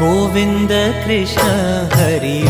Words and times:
गोविन्द 0.00 0.72
कृष्ण 1.04 1.44
हरि 1.92 2.40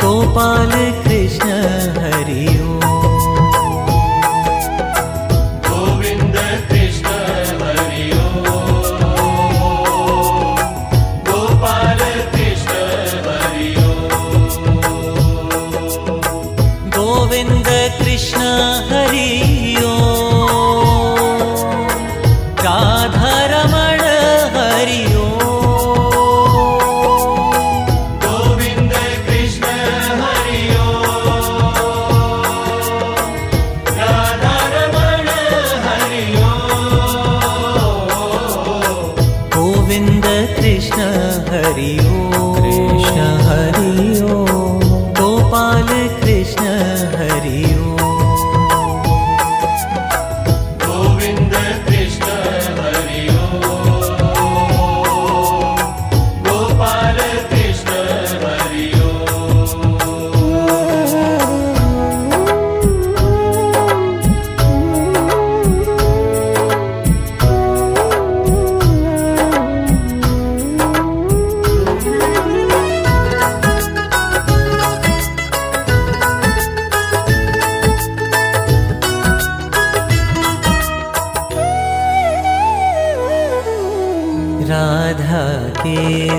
गोपाल 0.00 0.72
कृष्ण 1.04 1.50
हरि 2.04 2.46
गोविन्द 5.68 6.38
कृष्ण 6.70 7.12
हरि 7.62 8.10
ओम् 8.24 8.82
गोपाल 11.30 12.02
कृष्ण 12.34 12.74
हरि 13.28 13.72
गोविन्द 16.98 17.68
कृष्ण 18.02 18.42
हरि 18.90 19.30
कृष्ण 40.74 41.02
हरि 41.48 41.90
ओ 41.98 42.52
कृष्ण 42.54 43.26
हरि 43.46 44.22
ओ 44.22 44.53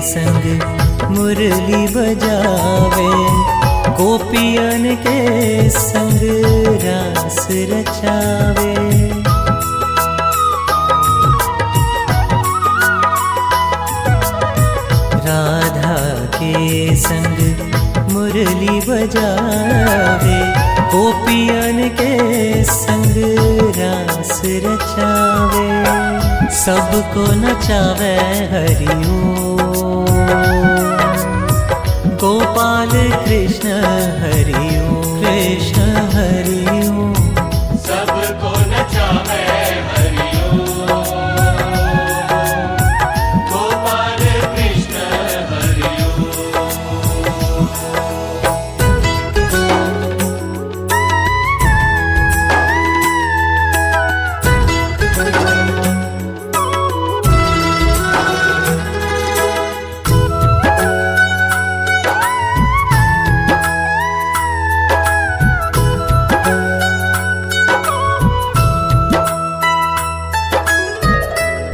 संग 0.06 0.44
मुरली 1.16 1.86
बजावे। 1.94 3.10
गोपियन 3.98 4.94
के 4.96 5.70
संग 5.70 6.20
रास 6.84 7.46
रचावे। 7.70 8.74
राधा 15.26 15.98
के 16.36 16.96
संग 16.96 17.38
मुरली 18.12 18.80
बजावे। 18.88 20.40
गोपियन 20.94 21.88
के 22.00 22.14
संग 22.64 23.14
रास 23.78 24.42
रचावे। 24.44 25.25
सबको 26.66 27.24
नचावे 27.40 28.14
हरिओ 28.52 29.18
गोपाल 32.22 32.90
कृष्ण 33.26 33.74
हरिओ 34.22 34.75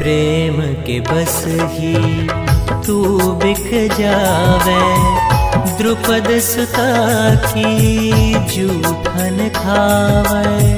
प्रेम 0.03 0.55
के 0.61 0.99
बस 0.99 1.43
ही 1.47 2.27
तू 2.87 3.19
बिक 3.31 3.69
जावे। 3.99 4.81
द्रुपद 5.77 6.27
सुता 6.39 7.35
की 7.35 8.33
जूठन 8.33 9.37
खावे। 9.55 10.73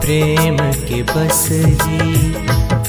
प्रेम 0.00 0.56
के 0.72 1.02
बस 1.02 1.48
ही 1.82 2.32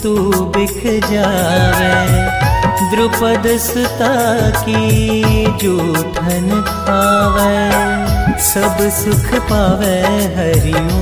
तू 0.03 0.45
बिक 0.45 0.81
जावे। 1.11 2.50
द्रुपद 2.89 3.57
सुता 3.57 4.49
की 4.49 5.45
जो 5.45 5.77
धन 5.93 6.63
पावे, 6.67 7.71
सब 8.41 8.77
सुख 8.79 9.41
पावे 9.41 10.01
हरिओ। 10.35 11.01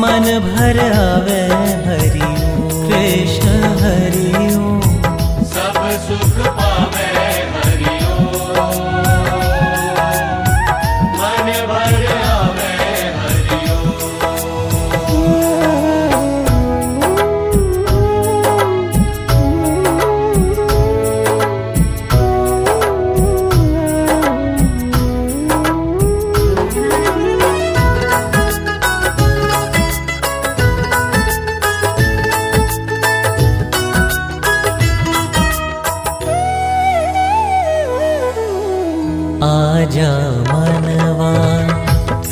मन 0.00 0.24
भर 0.38 0.78
आवे 0.94 1.42
हरिओ। 1.88 2.32
कृष्ण 2.88 3.48
हरिओ 3.82 4.21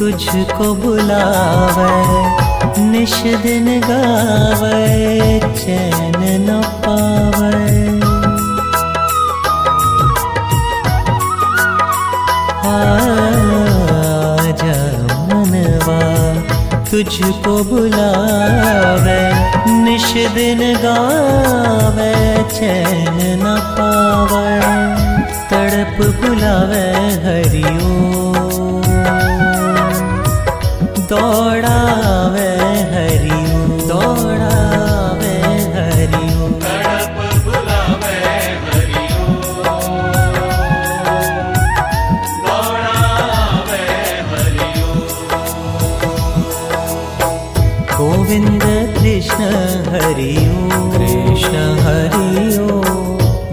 तुझको 0.01 0.67
बुलावे 0.75 1.89
निश 2.85 3.17
दिन 3.43 3.67
गावे, 3.81 4.79
चैन 5.59 6.23
न 6.47 6.61
पावे। 6.85 7.59
तुझको 16.91 17.53
बुलावे 17.65 19.21
निश 19.85 20.13
दिन 20.35 20.61
गावे, 20.83 22.13
चैन 22.57 23.19
न 23.43 23.57
पावे। 23.79 24.49
तड़प 25.51 25.97
बुलावे 26.21 26.85
हरिओ 27.27 28.30
दौड़ावे 31.31 32.47
हरिओ 32.93 33.67
दौड़ावे 33.89 35.35
हरिओ 35.75 36.47
ओम् 48.07 48.59
कृष्ण 48.99 49.49
हरिओ 49.95 50.81
कृष्ण 50.97 51.65
हरिओ 51.87 52.81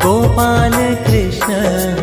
गोपाल 0.05 0.73
कृष्ण 1.07 1.96